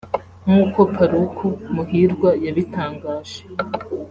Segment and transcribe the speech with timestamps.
[0.45, 3.39] nk’uko Paluku Muhirwa yabitangaje